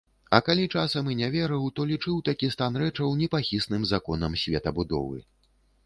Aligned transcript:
А 0.35 0.37
калі 0.45 0.63
часамі 0.79 1.11
і 1.15 1.19
не 1.19 1.29
верыў, 1.35 1.67
то 1.79 1.85
лічыў 1.93 2.17
такі 2.31 2.51
стан 2.55 2.81
рэчаў 2.85 3.15
непахісным 3.23 3.89
законам 3.95 4.43
светабудовы. 4.47 5.27